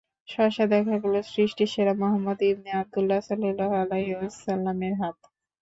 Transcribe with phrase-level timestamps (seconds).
[0.27, 5.17] সহসা দেখা গেল তা সৃষ্টির সেরা মুহাম্মাদ ইবনে আব্দুল্লাহ সাল্লাল্লাহু আলাইহি ওয়াসাল্লামের হাত।